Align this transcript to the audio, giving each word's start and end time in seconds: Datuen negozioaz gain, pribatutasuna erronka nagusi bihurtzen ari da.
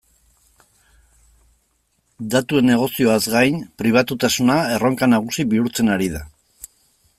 Datuen 2.37 2.67
negozioaz 2.69 3.19
gain, 3.35 3.61
pribatutasuna 3.83 4.59
erronka 4.79 5.13
nagusi 5.15 5.49
bihurtzen 5.55 5.97
ari 5.99 6.11
da. 6.19 6.27